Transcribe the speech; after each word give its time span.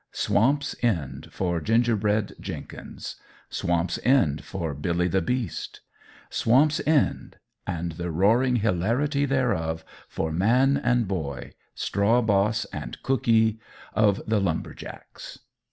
Swamp's 0.11 0.75
End 0.81 1.27
for 1.31 1.61
Gingerbread 1.61 2.33
Jenkins! 2.39 3.17
Swamp's 3.51 3.99
End 4.01 4.43
for 4.43 4.73
Billy 4.73 5.07
the 5.07 5.21
Beast! 5.21 5.81
Swamp's 6.31 6.81
End 6.87 7.37
and 7.67 7.91
the 7.91 8.09
roaring 8.09 8.55
hilarity 8.55 9.25
thereof 9.25 9.85
for 10.07 10.31
man 10.31 10.75
and 10.75 11.07
boy, 11.07 11.51
straw 11.75 12.19
boss 12.23 12.65
and 12.73 12.97
cookee, 13.03 13.59
of 13.93 14.23
the 14.25 14.39
lumber 14.41 14.73
jacks! 14.73 15.37